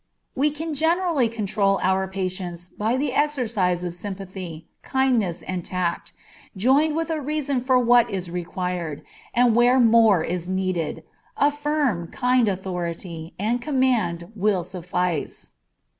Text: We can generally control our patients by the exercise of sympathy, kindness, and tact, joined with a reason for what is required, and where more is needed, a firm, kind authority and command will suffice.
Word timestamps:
We 0.33 0.49
can 0.49 0.73
generally 0.73 1.29
control 1.29 1.79
our 1.83 2.07
patients 2.07 2.69
by 2.69 2.97
the 2.97 3.13
exercise 3.13 3.83
of 3.83 3.93
sympathy, 3.93 4.67
kindness, 4.81 5.43
and 5.43 5.63
tact, 5.63 6.11
joined 6.57 6.95
with 6.95 7.11
a 7.11 7.21
reason 7.21 7.61
for 7.63 7.77
what 7.77 8.09
is 8.09 8.27
required, 8.31 9.03
and 9.35 9.55
where 9.55 9.79
more 9.79 10.23
is 10.23 10.47
needed, 10.47 11.03
a 11.37 11.51
firm, 11.51 12.07
kind 12.07 12.49
authority 12.49 13.35
and 13.37 13.61
command 13.61 14.31
will 14.35 14.63
suffice. 14.63 15.51